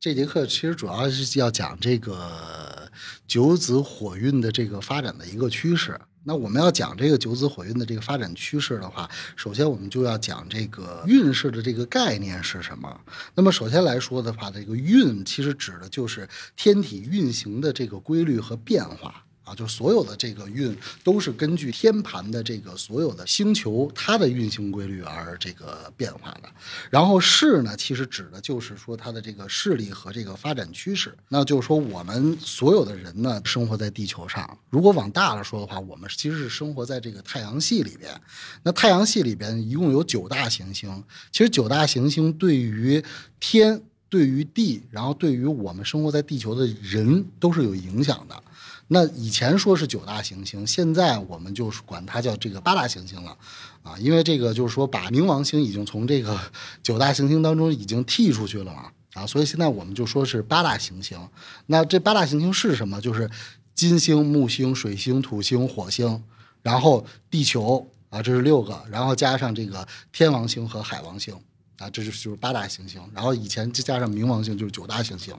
[0.00, 2.88] 这节课其实主要是要讲这个
[3.26, 6.00] 九子火运的这个发展的一个趋势。
[6.22, 13.00] 那我们要讲这个九子火运的这个发展趋势的话，首先我们就要讲这个运势的这个概念是什么。
[13.34, 19.24] 那么首先来说的话，这个运其实指的就是天体运行的这个规律和变化。
[19.48, 26.48] 啊，就所有的这个运都是根据天盘的这个所有的星球它的运行规律而这个变化的。
[26.90, 31.14] 然后势呢，其实指的就是说它的这个势力和这个发展趋势。
[31.28, 38.20] 那就是说我们所有的人呢，生活在地球上，如果往大了说的话，我们其实是生活在这个太阳系里边。
[38.62, 41.02] 那太阳系里边一共有九大行星，
[41.32, 43.02] 其实九大行星对于
[43.40, 48.42] 天、对于地，然后对于我们生活在地球的人都是有影响的。
[48.88, 53.36] 那以前说是九大行星，现在我们就是管它叫这个八大行星了，
[53.82, 56.38] 啊，因为这个就是说把冥王星已经从这个
[56.82, 61.18] 九大行星当中已经剔出去了嘛，啊，所以现在我们就说是八大行星。
[61.66, 62.98] 那这八大行星是什么？
[63.00, 63.30] 就是
[63.74, 66.24] 金星、木星、水星、土星、火星，
[66.62, 71.38] 然后地球啊，这是六个，然后加上这个天王星和海王星。
[71.78, 75.34] 啊，这就是就是八大行星，然后以前再加上冥王星就是九大行星。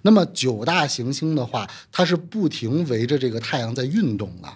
[0.00, 4.48] 那么九大行星的话，它是不停围着这个太阳在运动的。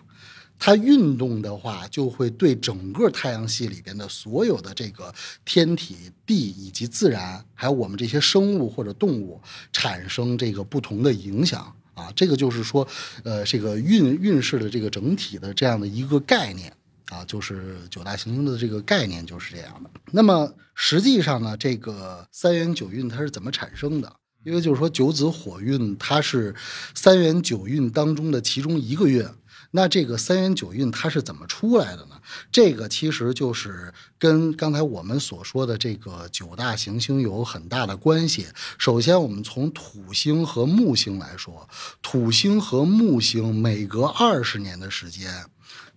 [0.58, 9.38] 它运动的话，就会对整个太阳系里边的所有的这个天体、地以及自然，还有我们这些生物或者动物
[9.70, 12.10] 产生这个不同的影响啊。
[12.16, 12.88] 这个就是说，
[13.22, 16.72] 呃，这个运运势的这个整体的这样的一个概念。
[17.10, 19.90] 啊，就是九大行星的这个概念就是这样的。
[20.10, 24.12] 那么实际上呢，这个三元九运它是怎么产生的？
[24.44, 26.54] 因为就是说九子火运它是
[26.94, 29.26] 三元九运当中的其中一个运。
[29.72, 32.20] 那这个三元九运它是怎么出来的呢？
[32.52, 38.46] 这个其实就是跟刚才我们所说的这个九大行星有很大的关系。
[38.78, 41.68] 首先，我们从土星和木星来说，
[42.00, 45.46] 土星和木星每隔二十年的时间。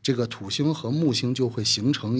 [0.10, 2.18] 这个土星和木星就会形成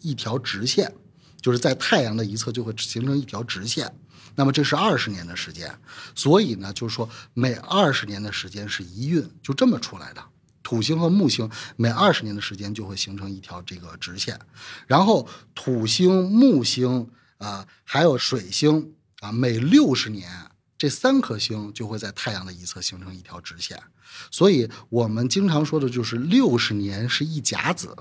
[0.00, 0.94] 一条直线，
[1.40, 3.92] 就是在太阳的一侧就会形成一条直线。
[4.36, 5.76] 那么这是二十年的时间，
[6.14, 10.22] 所以呢，就是说每二十年的时间是一运，就这么出来的。
[10.62, 14.38] 土星和木星每二十年的时间就会形成一条这个直线，
[14.86, 20.30] 然后土星、木星啊，还有水星啊，每六十年。
[20.78, 23.82] 这三颗星就会在太阳的一侧形成一条直线，
[24.30, 27.96] 所以我们经常说的就是六十年是一甲子，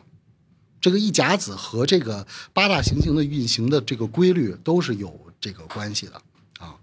[0.81, 6.21] 这个一甲子和这个八大行星的运行的这个规律都是有这个关系的
[6.59, 6.75] 啊。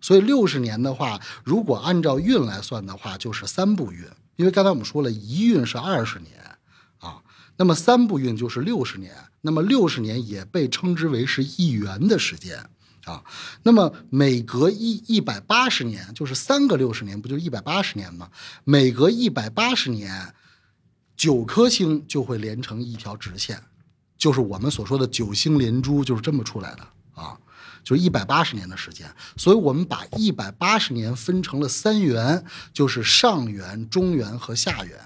[0.00, 6.56] 所以六十年的话，如果按照运来算的话，就是三步运，因为刚才我们说了一运是二十年
[6.98, 7.20] 啊，
[7.56, 12.70] 那么三步运就是六十年，那么六十年也被称之为是一元的时间。
[13.04, 13.24] 啊，
[13.62, 18.28] 那么每隔一一百八十年，就是三个六十年，不就一百八十年吗？
[18.64, 20.34] 每隔一百八十年，
[21.16, 23.62] 九颗星就会连成一条直线，
[24.18, 27.38] 就是我们所说的九星连珠，就是这么出来的啊，
[27.82, 29.10] 就是一百八十年的时间。
[29.36, 34.98] 所以我们把一百八十年分成了三元，就是上元、中元和下元。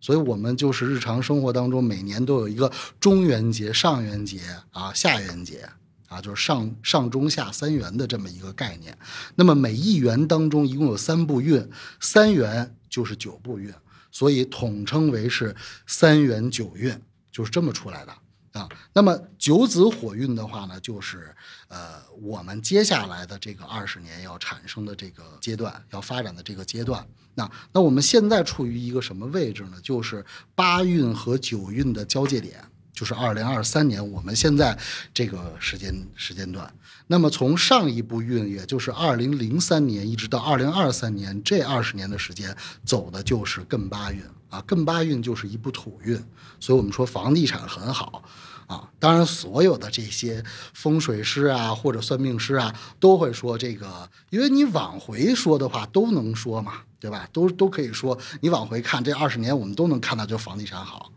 [0.00, 4.40] 所以我们就是日常生活当中每年都有一个中元节、上元节
[4.70, 5.68] 啊、下元节。
[6.08, 8.96] 啊，就是上上中下三元的这么一个概念。
[9.34, 11.68] 那么每一元当中一共有三步运，
[12.00, 13.72] 三元就是九步运，
[14.10, 15.54] 所以统称为是
[15.86, 17.00] 三元九运，
[17.32, 18.12] 就是这么出来的
[18.52, 18.68] 啊。
[18.92, 21.34] 那么九子火运的话呢，就是
[21.68, 27.04] 呃我们接下来的这个二十年要产生的这个阶段，要发展的这个阶段。
[27.34, 29.76] 那那我们现在处于一个什么位置呢？
[29.82, 32.62] 就是八运和九运的交界点。
[32.94, 34.78] 就是二零二三年，我们现在
[35.12, 36.72] 这个时间时间段。
[37.08, 44.64] 那么从上一步运，也就是二零零三年一直到二零二三年这二十年的时间，走的就是艮八运啊。
[44.66, 46.16] 艮八运就是一部土运，
[46.58, 48.22] 所以我们说房地产很好
[48.66, 48.88] 啊。
[48.98, 57.28] 当然，所有的这些风水师啊或者算命师啊都会说这个，因为你往回说的话都能说嘛，对吧？
[57.32, 61.10] 都都可以说，你往回看这二十年，我们都能看到就房地产好。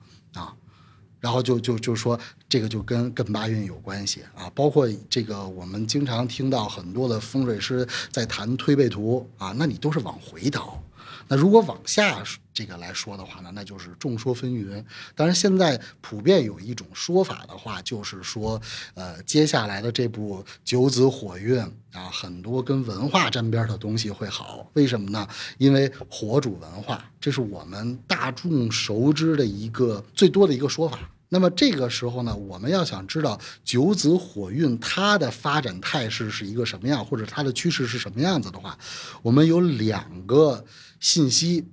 [1.19, 10.81] 然后就就就说这个就跟跟八运有关系啊，包括这个我们经常听到很多的风水师在谈推背图啊，那你都是往回倒。
[11.27, 12.23] 那如果往下
[12.57, 14.83] 这个来说的话呢，那就是众说纷纭。
[15.13, 18.59] 当然，现在普遍有一种说法的话，就是说，
[18.95, 21.59] 呃，接下来的这部九子火运
[21.94, 24.68] 啊，很多跟文化沾边的东西会好。
[24.74, 25.27] 为什么呢？
[25.59, 30.98] 因为火主文化，这是我们大众熟知的一个最多的一个说法
[31.30, 38.75] 那么这个时候呢，我们要想知道九子火运它的发展态势是一个什么样，或者它的趋势是什么样子的话，
[39.21, 40.65] 我们有两个
[41.00, 41.63] 信息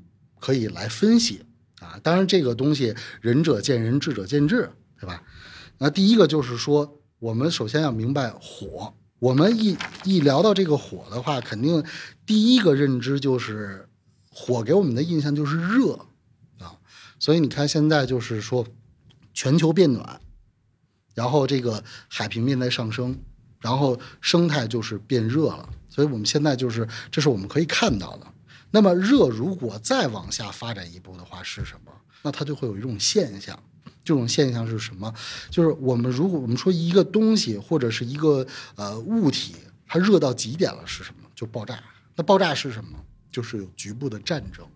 [0.45, 1.43] 可以来分析
[1.81, 1.99] 啊。
[2.03, 4.71] 当然，这个东西仁者见仁，智者见智，
[5.01, 5.23] 对吧？
[5.79, 8.93] 那第一个就是说，我们首先要明白火。
[9.19, 11.83] 我们一一聊到这个火的话，肯定
[12.27, 13.89] 第一个认知就是
[14.29, 15.95] 火给我们的印象就是热
[16.59, 16.77] 啊。
[17.19, 18.67] 所以你看，现在就是说。
[19.37, 20.21] 全球变暖，
[21.13, 23.19] 然后这个海平面在上升，
[23.61, 28.27] 然后生态就是变热了，所以我们现在就是这是我们可以看到的。
[28.75, 31.93] 那么热如果再往下发展一步的话是什么？
[32.23, 33.57] 那它就会有一种现象，
[34.05, 35.15] 这种现象是什么？
[35.49, 38.45] 就是我们如果我们说一个东西或者是一个
[38.75, 39.55] 呃物体，
[39.87, 41.29] 它热到极点了是什么？
[41.37, 41.79] 就爆炸。
[42.17, 42.99] 那爆炸是什么？
[43.31, 44.67] 就是有局部的战争。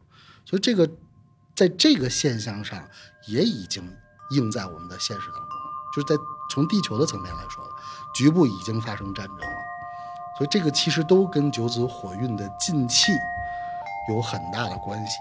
[0.45, 0.89] 所以这个
[1.57, 2.89] 在这个现象上
[3.27, 3.83] 也已经。
[4.33, 6.15] 映在我们的现实当中了，就是在
[6.51, 7.67] 从地球的层面来说，
[8.15, 9.57] 局部已经发生战争了，
[10.37, 13.11] 所以这个其实都跟九子火运的进气
[14.09, 15.21] 有很大的关系。